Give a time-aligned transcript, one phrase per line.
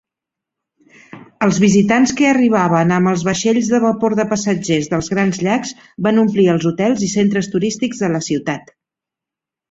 [1.47, 5.75] Els visitants que arribaven amb els vaixells de vapor de passatgers dels grans llacs
[6.07, 8.73] van omplir els hotels i centres turístics de la ciutat.